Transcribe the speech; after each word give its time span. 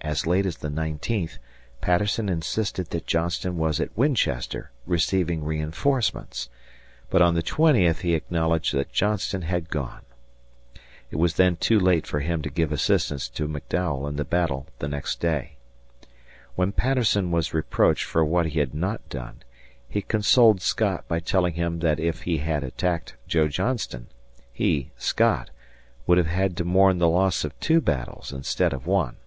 As 0.00 0.26
late 0.26 0.46
as 0.46 0.56
the 0.56 0.70
nineteenth 0.70 1.36
Patterson 1.82 2.30
insisted 2.30 2.86
that 2.90 3.06
Johnston 3.06 3.58
was 3.58 3.78
at 3.78 3.94
Winchester 3.94 4.70
receiving 4.86 5.44
reinforcements; 5.44 6.48
but 7.10 7.20
on 7.20 7.34
the 7.34 7.42
twentieth 7.42 8.00
he 8.00 8.14
acknowledged 8.14 8.72
that 8.72 8.90
Johnston 8.90 9.42
had 9.42 9.68
gone. 9.68 10.00
It 11.10 11.16
was 11.16 11.34
then 11.34 11.56
too 11.56 11.78
late 11.78 12.06
for 12.06 12.20
him 12.20 12.40
to 12.40 12.48
give 12.48 12.72
assistance 12.72 13.28
to 13.30 13.46
McDowell 13.46 14.08
in 14.08 14.16
the 14.16 14.24
battle 14.24 14.66
the 14.78 14.88
next 14.88 15.20
day. 15.20 15.58
When 16.54 16.72
Patterson 16.72 17.30
was 17.30 17.52
reproached 17.52 18.04
for 18.04 18.24
what 18.24 18.46
he 18.46 18.60
had 18.60 18.72
not 18.72 19.06
done, 19.10 19.42
he 19.90 20.00
consoled 20.00 20.62
Scott 20.62 21.06
by 21.06 21.20
telling 21.20 21.52
him 21.52 21.80
that 21.80 22.00
if 22.00 22.22
he 22.22 22.38
had 22.38 22.64
attacked 22.64 23.16
Joe 23.26 23.48
Johnston, 23.48 24.06
he 24.54 24.90
(Scott) 24.96 25.50
would 26.06 26.16
have 26.16 26.28
had 26.28 26.56
to 26.56 26.64
mourn 26.64 26.96
the 26.96 27.10
loss 27.10 27.44
of 27.44 27.58
two 27.60 27.82
battles 27.82 28.32
instead 28.32 28.72
of 28.72 28.86
one. 28.86 29.18